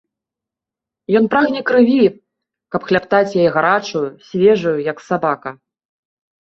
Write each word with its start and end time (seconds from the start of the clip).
Ён 1.19 1.23
прагне 1.33 1.61
крыві, 1.69 1.99
каб 2.77 2.81
хлябтаць 2.89 3.35
яе 3.43 3.47
гарачую, 3.61 4.03
свежую, 4.33 4.77
як 4.91 4.97
сабака. 5.13 5.49